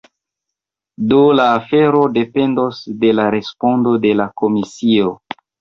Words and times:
Do 1.11 1.19
la 1.39 1.45
afero 1.57 2.01
dependos 2.17 2.81
de 3.05 3.13
la 3.21 3.29
respondo 3.39 3.95
de 4.07 4.17
la 4.23 4.29
komisio. 4.45 5.17